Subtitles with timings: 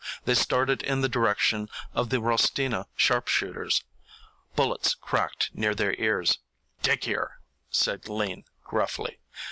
[0.25, 3.83] They started in the direction of the Rostina sharp shooters.
[4.55, 6.39] Bullets cracked near their ears.
[6.81, 7.39] "Dig here,"
[7.69, 9.19] said Lean gruffly.